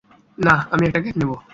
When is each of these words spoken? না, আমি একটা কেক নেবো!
না, 0.37 0.55
আমি 0.73 0.83
একটা 0.85 0.99
কেক 1.03 1.15
নেবো! 1.17 1.35